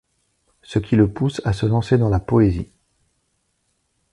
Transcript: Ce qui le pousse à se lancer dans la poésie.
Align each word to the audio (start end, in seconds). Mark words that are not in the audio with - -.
Ce 0.63 0.79
qui 0.79 0.95
le 0.95 1.07
pousse 1.13 1.43
à 1.45 1.53
se 1.53 1.67
lancer 1.67 1.99
dans 1.99 2.09
la 2.09 2.19
poésie. 2.19 2.71